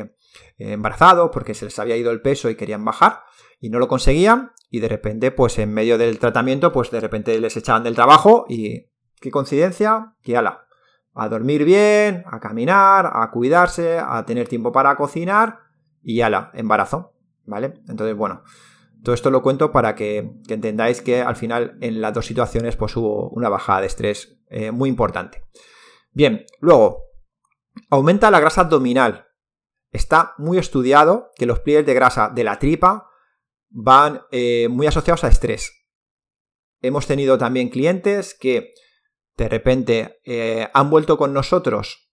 [0.59, 3.23] eh, embarazado porque se les había ido el peso y querían bajar
[3.59, 7.39] y no lo conseguían y de repente pues en medio del tratamiento pues de repente
[7.39, 10.67] les echaban del trabajo y qué coincidencia que ala
[11.15, 15.59] a dormir bien, a caminar, a cuidarse, a tener tiempo para cocinar
[16.01, 17.13] y ala, embarazo,
[17.45, 17.73] ¿vale?
[17.87, 18.43] Entonces, bueno,
[19.03, 22.95] todo esto lo cuento para que, entendáis que al final en las dos situaciones pues
[22.95, 25.43] hubo una bajada de estrés eh, muy importante.
[26.11, 27.03] Bien, luego,
[27.89, 29.27] aumenta la grasa abdominal.
[29.91, 33.09] Está muy estudiado que los pliegues de grasa de la tripa
[33.69, 35.71] van eh, muy asociados a estrés.
[36.81, 38.71] Hemos tenido también clientes que
[39.35, 42.11] de repente eh, han vuelto con nosotros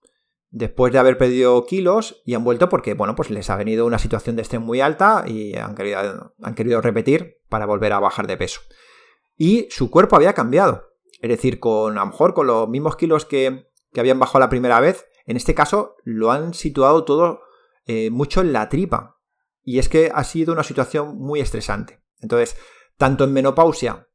[0.51, 3.99] después de haber perdido kilos y han vuelto porque, bueno, pues les ha venido una
[3.99, 8.27] situación de estrés muy alta y han querido, han querido repetir para volver a bajar
[8.27, 8.61] de peso.
[9.37, 10.91] Y su cuerpo había cambiado.
[11.21, 14.81] Es decir, con a lo mejor con los mismos kilos que, habían bajado la primera
[14.81, 17.41] vez, en este caso lo han situado todo
[17.87, 19.19] eh, mucho en la tripa.
[19.63, 22.03] Y es que ha sido una situación muy estresante.
[22.21, 22.57] Entonces,
[22.97, 24.09] tanto en menopausia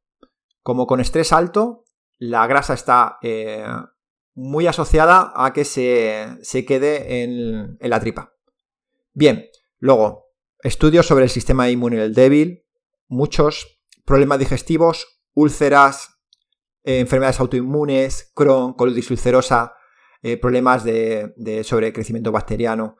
[0.62, 1.84] como con estrés alto,
[2.18, 3.64] la grasa está eh,
[4.36, 8.34] muy asociada a que se, quede en, la tripa.
[9.14, 9.46] Bien,
[9.78, 10.26] luego,
[10.62, 12.64] estudios sobre el sistema inmune débil,
[13.08, 16.20] muchos problemas digestivos, úlceras,
[16.84, 19.72] eh, enfermedades autoinmunes, Crohn, colitis ulcerosa,
[20.22, 22.98] eh, problemas de, sobrecrecimiento bacteriano.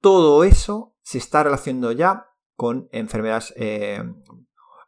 [0.00, 4.02] Todo eso se está relacionando ya con enfermedades, eh,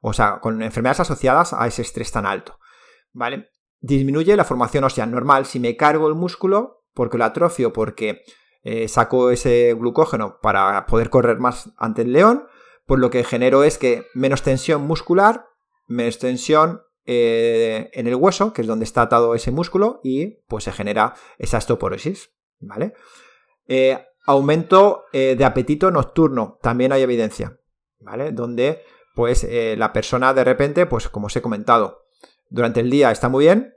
[0.01, 2.59] o sea, con enfermedades asociadas a ese estrés tan alto.
[3.13, 3.54] ¿Vale?
[3.85, 5.45] Disminuye la formación ósea normal.
[5.45, 8.23] Si me cargo el músculo, porque lo atrofio, porque
[8.63, 12.47] eh, saco ese glucógeno para poder correr más ante el león,
[12.87, 15.47] pues lo que genero es que menos tensión muscular,
[15.87, 20.65] menos tensión eh, en el hueso, que es donde está atado ese músculo, y pues
[20.65, 22.95] se genera esa osteoporosis, ¿vale?
[23.67, 27.59] Eh, aumento de apetito nocturno, también hay evidencia,
[27.99, 28.33] ¿vale?
[28.33, 28.81] Donde
[29.15, 32.04] pues la persona de repente, pues como os he comentado,
[32.55, 33.75] durante el día está muy bien,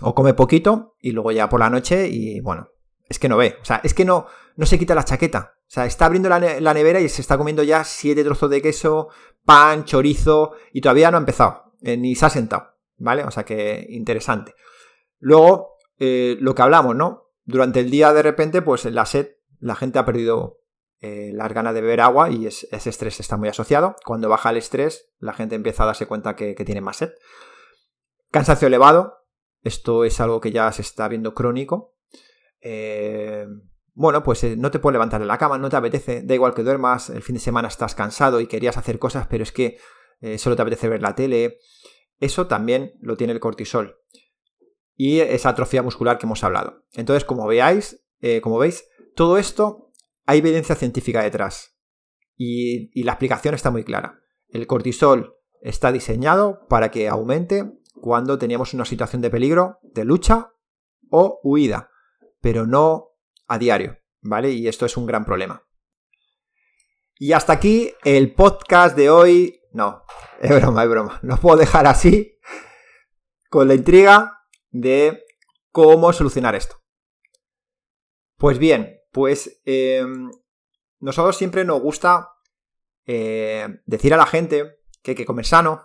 [0.00, 2.68] o come poquito, y luego ya por la noche, y bueno,
[3.08, 3.56] es que no ve.
[3.60, 5.54] O sea, es que no, no se quita la chaqueta.
[5.58, 9.08] O sea, está abriendo la, nevera y se está comiendo ya siete trozos de queso,
[9.44, 12.76] pan, chorizo, y todavía no ha empezado, eh, ni se ha sentado.
[12.98, 13.24] ¿Vale?
[13.24, 14.54] O sea que interesante.
[15.18, 17.32] Luego, eh, lo que hablamos, ¿no?
[17.44, 20.60] Durante el día, de repente, pues la sed, la gente ha perdido
[21.00, 23.96] eh, las ganas de beber agua y ese estrés está muy asociado.
[24.04, 27.10] Cuando baja el estrés, la gente empieza a darse cuenta que tiene más sed.
[28.36, 29.24] Cansancio elevado.
[29.62, 31.96] Esto es algo que ya se está viendo crónico.
[32.60, 33.46] Eh,
[33.94, 36.52] bueno, pues eh, no te puedes levantar de la cama, no te apetece, da igual
[36.52, 39.78] que duermas, el fin de semana estás cansado y querías hacer cosas, pero es que
[40.20, 41.60] eh, solo te apetece ver la tele.
[42.20, 44.02] Eso también lo tiene el cortisol.
[44.94, 46.84] Y esa atrofia muscular que hemos hablado.
[46.92, 48.04] Entonces, como veáis,
[48.42, 49.92] como veis, todo esto
[50.26, 51.78] hay evidencia científica detrás.
[52.36, 54.20] y la explicación está muy clara.
[54.48, 60.52] El cortisol está diseñado para que aumente cuando teníamos una situación de peligro, de lucha
[61.10, 61.90] o huida,
[62.40, 63.08] pero no
[63.48, 64.52] a diario, ¿vale?
[64.52, 65.66] Y esto es un gran problema.
[67.16, 69.60] Y hasta aquí el podcast de hoy.
[69.72, 70.04] No,
[70.40, 71.18] es broma, es broma.
[71.24, 72.38] No puedo dejar así
[73.50, 74.40] con la intriga
[74.70, 75.24] de
[75.72, 76.76] cómo solucionar esto.
[78.36, 80.30] Pues bien, pues em,
[81.00, 82.36] nosotros siempre nos gusta
[83.04, 85.82] eh, decir a la gente que hay que comer sano,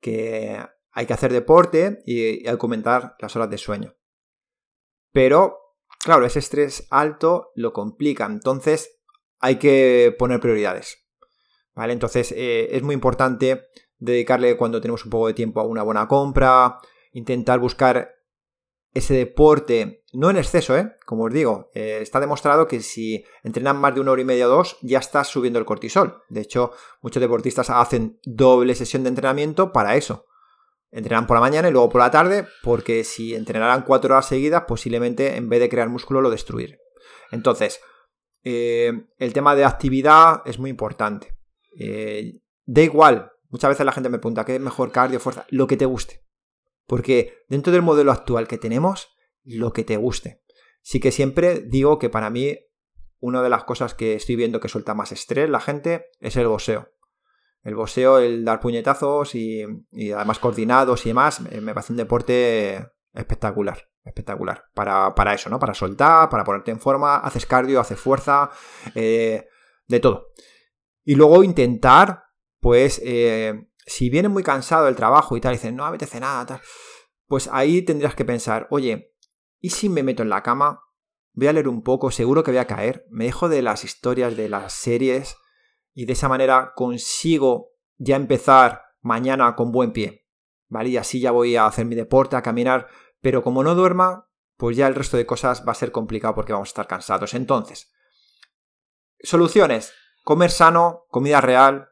[0.00, 0.60] que
[0.92, 3.94] hay que hacer deporte y, aumentar las horas de sueño.
[5.12, 5.58] Pero
[6.02, 8.26] claro, ese estrés alto lo complica.
[8.26, 9.00] Entonces
[9.38, 10.98] hay que poner prioridades.
[11.74, 11.92] ¿Vale?
[11.92, 16.08] Entonces eh, es muy importante dedicarle cuando tenemos un poco de tiempo a una buena
[16.08, 16.78] compra,
[17.12, 18.10] intentar buscar
[18.92, 20.92] ese deporte, no en exceso, ¿eh?
[21.06, 24.46] Como os digo, eh, está demostrado que si entrenan más de una hora y media
[24.46, 26.22] o dos, ya estás subiendo el cortisol.
[26.28, 30.26] De hecho, muchos deportistas hacen doble sesión de entrenamiento para eso.
[30.90, 34.64] Entrenan por la mañana y luego por la tarde, porque si entrenaran cuatro horas seguidas,
[34.66, 36.78] posiblemente en vez de crear músculo lo destruir.
[37.30, 37.80] Entonces,
[38.42, 41.36] eh, el tema de actividad es muy importante.
[41.78, 45.46] Eh, da igual, muchas veces la gente me pregunta, ¿qué es mejor cardio, fuerza?
[45.50, 46.24] Lo que te guste.
[46.86, 49.08] Porque dentro del modelo actual que tenemos,
[49.44, 50.42] lo que te guste.
[50.82, 52.58] Sí que siempre digo que para mí
[53.20, 56.48] una de las cosas que estoy viendo que suelta más estrés la gente es el
[56.48, 56.88] boxeo.
[57.62, 59.62] El boxeo, el dar puñetazos y,
[60.14, 63.90] además coordinados y demás, me parece un deporte espectacular.
[64.04, 64.64] Espectacular.
[64.74, 65.58] Para, eso, ¿no?
[65.58, 68.50] Para soltar, para ponerte en forma, haces cardio, haces fuerza,
[68.94, 69.46] eh,
[69.86, 70.28] de todo.
[71.04, 72.24] Y luego intentar,
[72.60, 76.46] pues, eh, si vienes muy cansado del trabajo y tal, y dices, no apetece nada,
[76.46, 76.60] tal,
[77.26, 79.14] pues ahí tendrías que pensar, oye,
[79.60, 80.82] ¿y si me meto en la cama?
[81.32, 84.36] Voy a leer un poco, seguro que voy a caer, me dejo de las historias
[84.36, 85.36] de las series
[85.94, 90.26] y de esa manera consigo ya empezar mañana con buen pie,
[90.68, 90.90] ¿vale?
[90.90, 92.88] Y así ya voy a hacer mi deporte, a caminar,
[93.20, 96.52] pero como no duerma, pues ya el resto de cosas va a ser complicado porque
[96.52, 97.34] vamos a estar cansados.
[97.34, 97.92] Entonces,
[99.20, 101.88] soluciones, comer sano, comida real,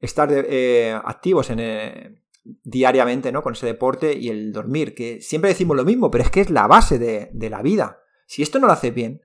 [0.00, 3.42] estar eh, activos en, eh, diariamente ¿no?
[3.42, 6.50] con ese deporte y el dormir, que siempre decimos lo mismo, pero es que es
[6.50, 8.00] la base de, de la vida.
[8.26, 9.24] Si esto no lo hace bien,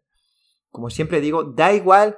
[0.70, 2.18] como siempre digo, da igual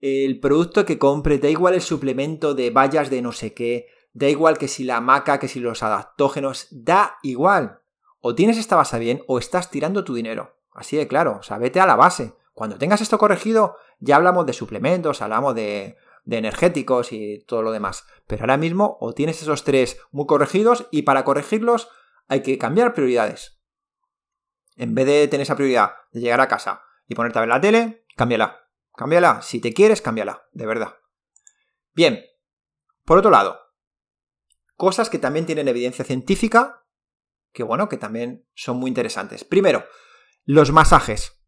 [0.00, 4.28] el producto que compre, da igual el suplemento de vallas de no sé qué, da
[4.28, 7.80] igual que si la maca, que si los adaptógenos, da igual.
[8.20, 10.56] O tienes esta base bien o estás tirando tu dinero.
[10.72, 12.34] Así de claro, o sea, vete a la base.
[12.52, 15.96] Cuando tengas esto corregido, ya hablamos de suplementos, hablamos de
[16.28, 18.06] de energéticos y todo lo demás.
[18.26, 21.88] Pero ahora mismo o tienes esos tres muy corregidos y para corregirlos
[22.28, 23.58] hay que cambiar prioridades.
[24.76, 27.62] En vez de tener esa prioridad de llegar a casa y ponerte a ver la
[27.62, 28.67] tele, cámbiala.
[28.98, 29.42] Cámbiala.
[29.42, 30.48] Si te quieres, cámbiala.
[30.50, 30.96] De verdad.
[31.94, 32.20] Bien.
[33.04, 33.60] Por otro lado,
[34.74, 36.84] cosas que también tienen evidencia científica,
[37.52, 39.44] que bueno, que también son muy interesantes.
[39.44, 39.84] Primero,
[40.44, 41.40] los masajes.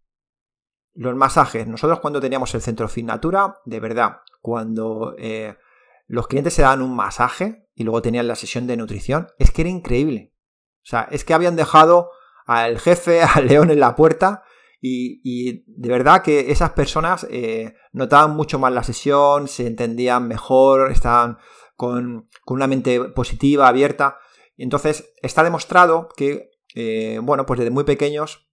[0.92, 1.66] Los masajes.
[1.66, 5.58] Nosotros cuando teníamos el centro Finnatura, de verdad, cuando eh,
[6.06, 9.62] los clientes se daban un masaje y luego tenían la sesión de nutrición, es que
[9.62, 10.36] era increíble.
[10.84, 12.12] O sea, es que habían dejado
[12.46, 14.44] al jefe, al león en la puerta
[14.80, 20.90] y, de verdad que esas personas eh, notaban mucho más la sesión, se entendían mejor,
[20.90, 21.38] estaban
[21.76, 24.18] con, una mente positiva, abierta.
[24.56, 28.46] Entonces está demostrado que, eh, bueno, pues desde muy pequeños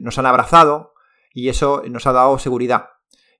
[0.00, 0.94] nos han abrazado,
[1.34, 2.86] y eso nos ha dado seguridad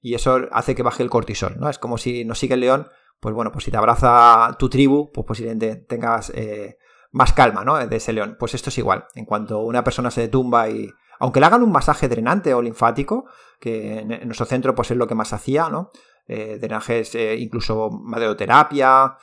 [0.02, 1.70] y eso hace que baje el cortisol, ¿no?
[1.70, 2.88] Es como si nos sigue el león,
[3.20, 6.76] pues bueno, pues si te abraza tu tribu, pues posiblemente tengas eh,
[7.10, 7.78] más calma, ¿no?
[7.86, 8.36] De ese león.
[8.38, 9.06] Pues esto es igual.
[9.14, 10.90] En cuanto una persona se tumba y...
[11.24, 13.24] Aunque le hagan un masaje drenante o linfático,
[13.58, 15.90] que en, nuestro centro pues es lo que más hacía, ¿no?
[16.26, 19.16] Eh, drenajes, eh, incluso maderoterapia,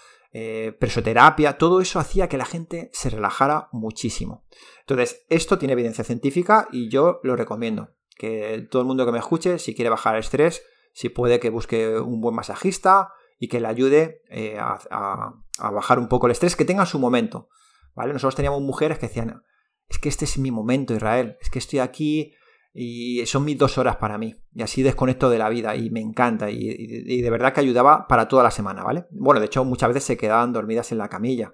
[0.79, 4.45] presoterapia, todo eso hacía que la gente se relajara muchísimo.
[4.79, 7.89] Entonces, esto tiene evidencia científica y yo lo recomiendo
[8.21, 11.49] que todo el mundo que me escuche, si quiere bajar el estrés, si puede que
[11.49, 15.33] busque un buen masajista y que le ayude eh, a,
[15.71, 17.49] bajar un poco el estrés, que tenga su momento.
[17.95, 18.13] ¿vale?
[18.13, 19.41] Nosotros teníamos mujeres que decían,
[19.91, 22.33] es que este es mi momento, Israel, es que estoy aquí
[22.73, 24.41] y son mis dos horas para mí.
[24.53, 26.49] Y así desconecto de la vida y me encanta.
[26.49, 29.05] Y, de verdad que ayudaba para toda la semana, ¿vale?
[29.11, 31.53] Bueno, de hecho muchas veces se quedaban dormidas en la camilla.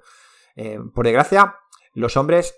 [0.55, 1.55] Eh, por desgracia,
[1.93, 2.55] los hombres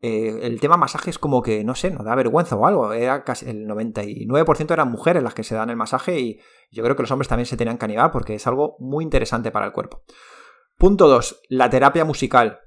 [0.00, 2.92] eh, el tema masaje es como que, no sé, nos da vergüenza o algo.
[2.92, 6.40] Era casi el 99% eran mujeres las que se dan el masaje y
[6.72, 9.52] yo creo que los hombres también se tenían que animar porque es algo muy interesante
[9.52, 10.02] para el cuerpo.
[10.76, 11.42] Punto 2.
[11.50, 12.58] La terapia musical.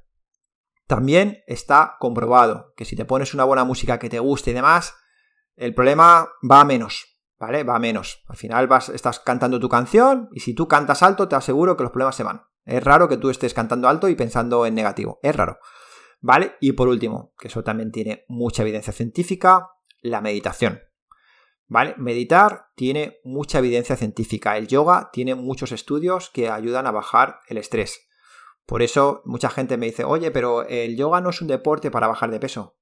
[0.88, 4.96] También está comprobado que si te pones una buena música que te guste y demás,
[5.58, 7.64] el problema va a menos, ¿vale?
[7.64, 8.24] Va menos.
[8.28, 11.84] Al final vas, estás cantando tu canción y si tú cantas alto te aseguro que
[11.84, 12.44] los problemas se van.
[12.64, 15.20] Es raro que tú estés cantando alto y pensando en negativo.
[15.24, 15.60] Es raro.
[16.22, 16.56] ¿Vale?
[16.62, 19.70] Y por último, que eso también tiene mucha evidencia científica,
[20.02, 20.82] la meditación.
[21.68, 21.96] ¿Vale?
[21.98, 24.58] Meditar tiene mucha evidencia científica.
[24.58, 28.07] El yoga tiene muchos estudios que ayudan a bajar el estrés.
[28.68, 32.08] Por eso mucha gente me dice, oye, pero el yoga no es un deporte para
[32.08, 32.78] bajar de peso.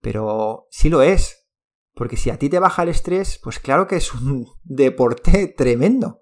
[0.00, 1.46] Pero sí lo es.
[1.94, 6.20] Porque si a ti te baja el estrés, pues claro que es un deporte tremendo.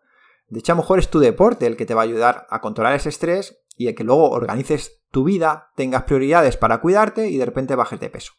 [0.49, 2.61] De hecho, a lo mejor es tu deporte el que te va a ayudar a
[2.61, 7.39] controlar ese estrés y el que luego organices tu vida, tengas prioridades para cuidarte y
[7.39, 8.35] de repente bajes de peso.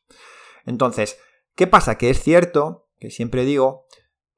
[0.66, 1.18] Entonces,
[1.56, 1.98] ¿Qué pasa?
[1.98, 3.86] Que es cierto, que siempre digo,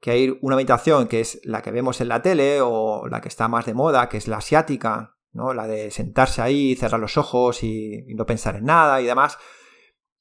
[0.00, 3.28] que hay una meditación que es la que vemos en la tele o la que
[3.28, 5.54] está más de moda, que es la asiática, ¿no?
[5.54, 9.38] La de sentarse ahí, cerrar los ojos y, no pensar en nada y demás.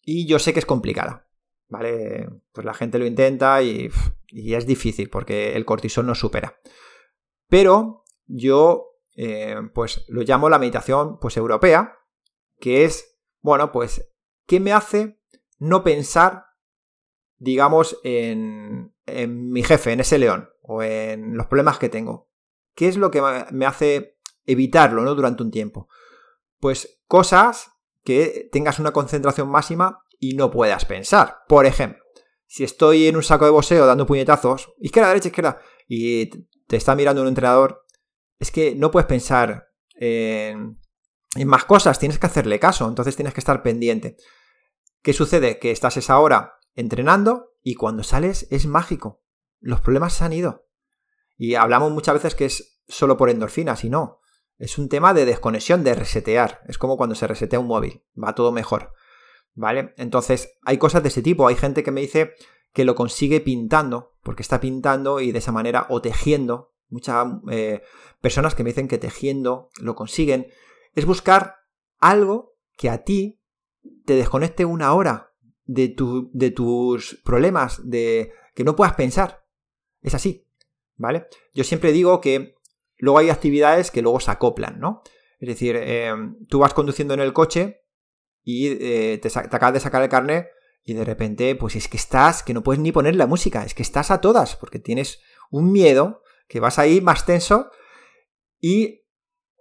[0.03, 1.28] Y yo sé que es complicada,
[1.68, 2.30] ¿vale?
[2.51, 3.89] Pues la gente lo intenta y,
[4.28, 6.59] es difícil porque el cortisol no supera.
[7.47, 11.97] Pero yo, eh, pues lo llamo la meditación, pues europea,
[12.59, 14.13] que es, bueno, pues,
[14.45, 15.20] ¿qué me hace
[15.57, 16.45] no pensar,
[17.38, 22.30] digamos, en, en mi jefe, en ese león, o en los problemas que tengo?
[22.74, 24.14] ¿Qué es lo que me hace
[24.45, 25.15] evitarlo, ¿no?
[25.15, 25.87] Durante un tiempo.
[26.59, 27.71] Pues cosas
[28.03, 31.39] que tengas una concentración máxima y no puedas pensar.
[31.47, 32.03] Por ejemplo,
[32.47, 36.29] si estoy en un saco de boxeo dando puñetazos, izquierda, derecha, izquierda, y
[36.67, 37.85] te está mirando un entrenador,
[38.39, 40.79] es que no puedes pensar en,
[41.45, 44.17] más cosas, tienes que hacerle caso, entonces tienes que estar pendiente.
[45.01, 45.59] ¿Qué sucede?
[45.59, 49.23] Que estás esa hora entrenando y cuando sales es mágico.
[49.59, 50.67] Los problemas se han ido.
[51.37, 54.21] Y hablamos muchas veces que es solo por endorfinas y no.
[54.57, 56.61] Es un tema de desconexión, de resetear.
[56.67, 58.03] Es como cuando se resetea un móvil.
[58.21, 58.93] Va todo mejor.
[59.53, 59.93] ¿Vale?
[59.97, 61.47] Entonces, hay cosas de ese tipo.
[61.47, 62.33] Hay gente que me dice
[62.73, 66.73] que lo consigue pintando, porque está pintando y de esa manera, o tejiendo.
[66.89, 67.81] Muchas eh,
[68.21, 70.47] personas que me dicen que tejiendo lo consiguen.
[70.93, 71.55] Es buscar
[71.99, 73.41] algo que a ti
[74.05, 75.33] te desconecte una hora
[75.65, 75.95] de,
[76.31, 79.45] de tus problemas, de que no puedas pensar.
[80.01, 80.45] Es así.
[80.97, 81.27] ¿Vale?
[81.53, 82.54] Yo siempre digo que
[82.97, 85.01] Luego hay actividades que luego se acoplan, ¿no?
[85.39, 87.81] Es decir, em, tú vas conduciendo en el coche
[88.43, 90.47] y eh, te, acabas de sacar el carnet
[90.83, 93.73] y de repente, pues es que estás, que no puedes ni poner la música, es
[93.73, 95.19] que estás a todas, porque tienes
[95.49, 97.71] un miedo, que vas ahí más tenso
[98.59, 99.01] y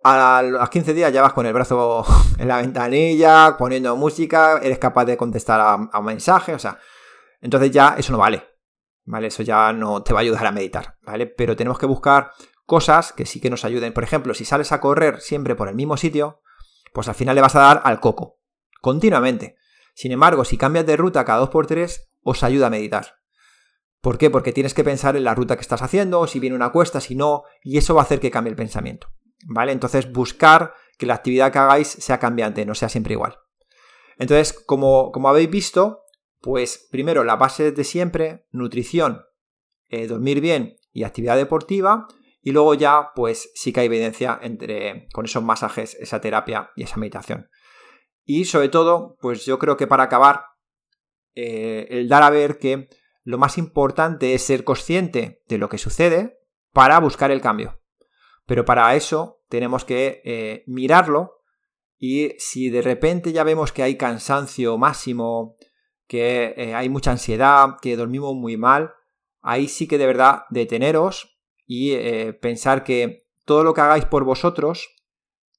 [0.05, 2.05] a los 15 días ya vas con el brazo
[2.39, 6.78] en la ventanilla, poniendo música, eres capaz de contestar a, a un mensaje, o sea,
[7.41, 8.43] entonces ya eso no vale,
[9.05, 9.28] ¿vale?
[9.28, 11.26] Eso ya no te va a ayudar a meditar, ¿vale?
[11.26, 12.32] Pero tenemos que buscar
[12.65, 13.93] cosas que sí que nos ayuden.
[13.93, 16.41] Por ejemplo, si sales a correr siempre por el mismo sitio,
[16.93, 18.41] pues al final le vas a dar al coco,
[18.81, 19.57] continuamente.
[19.95, 23.19] Sin embargo, si cambias de ruta cada 2x3, os ayuda a meditar.
[24.01, 24.29] ¿Por qué?
[24.29, 27.15] Porque tienes que pensar en la ruta que estás haciendo, si viene una cuesta, si
[27.15, 29.09] no, y eso va a hacer que cambie el pensamiento.
[29.47, 29.73] ¿Vale?
[29.73, 33.39] Entonces, buscar que la actividad que hagáis sea cambiante, no sea siempre igual.
[34.19, 36.03] Entonces, como, como habéis visto,
[36.41, 39.23] pues primero la base de siempre, nutrición,
[39.89, 42.07] eh, dormir bien y actividad deportiva,
[42.47, 46.82] y luego ya, pues sí que hay evidencia entre, con esos masajes, esa terapia y
[46.82, 47.49] esa meditación.
[48.22, 50.45] Y sobre todo, pues yo creo que para acabar,
[51.34, 52.90] eh, el dar a ver que
[53.22, 56.36] lo más importante es ser consciente de lo que sucede
[56.74, 57.80] para buscar el cambio.
[58.45, 61.40] Pero para eso tenemos que eh, mirarlo
[61.97, 65.57] y si de repente ya vemos que hay cansancio máximo,
[66.07, 68.92] que eh, hay mucha ansiedad, que dormimos muy mal,
[69.40, 71.34] ahí sí que de verdad deteneros,
[71.67, 74.89] y eh, pensar que todo lo que hagáis por vosotros,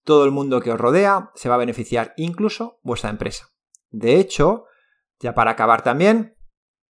[0.04, 3.50] todo el mundo que os rodea se va a beneficiar, incluso vuestra empresa.
[3.90, 4.66] De hecho,
[5.20, 6.36] ya para acabar también,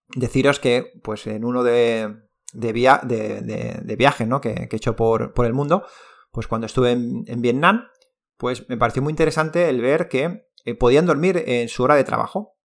[0.08, 2.14] deciros que pues en uno de,
[2.52, 4.40] de, viajes ¿no?
[4.40, 5.84] que, he hecho por, por, el mundo,
[6.30, 7.88] pues cuando estuve en, Vietnam,
[8.36, 12.04] pues me pareció muy interesante el ver que eh, podían dormir en su hora de
[12.04, 12.56] trabajo.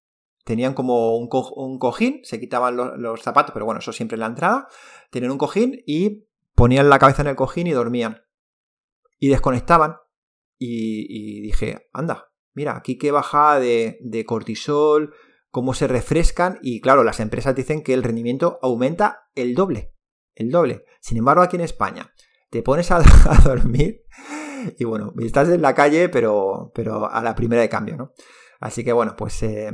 [0.46, 1.28] Tenían como un,
[1.78, 4.68] cojín, se quitaban los, los, zapatos, pero bueno, eso siempre en la entrada.
[5.12, 6.29] Tenían un cojín y
[6.60, 8.22] ponían la cabeza en el cojín y dormían.
[9.18, 9.96] Y desconectaban.
[10.58, 15.14] Y, dije, anda, mira, aquí qué bajada de, cortisol,
[15.52, 16.60] cómo se refrescan.
[16.62, 19.96] Y claro, las empresas dicen que el rendimiento aumenta el doble.
[20.36, 20.84] El doble.
[21.00, 22.14] Sin embargo, aquí en España,
[22.50, 23.02] te pones a,
[23.42, 24.04] dormir
[24.78, 28.12] y bueno, estás en la calle, pero, pero a la primera de cambio, ¿no?
[28.60, 29.72] Así que bueno, pues eh,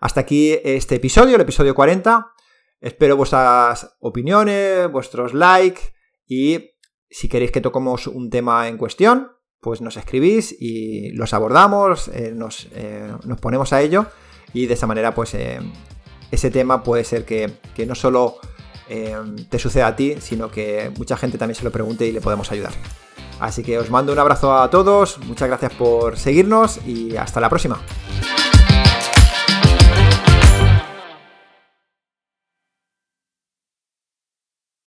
[0.00, 2.32] hasta aquí este episodio, el episodio 40.
[2.80, 5.95] Espero vuestras opiniones, vuestros likes
[6.26, 6.72] y
[7.10, 12.32] si queréis que toquemos un tema en cuestión, pues nos escribís y los abordamos, eh,
[12.34, 14.06] nos, eh, nos, ponemos a ello
[14.52, 15.58] y de esa manera pues eh,
[16.30, 18.36] ese tema puede ser que, que no solo
[19.50, 22.52] te suceda a ti, sino que mucha gente también se lo pregunte y le podemos
[22.52, 22.72] ayudar.
[23.40, 27.48] Así que os mando un abrazo a todos, muchas gracias por seguirnos y hasta la
[27.48, 27.80] próxima.